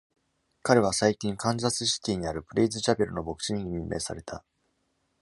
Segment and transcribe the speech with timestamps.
[0.63, 4.43] 彼は最近、カンザスシティーにある Praise Chapel の牧師に任命された。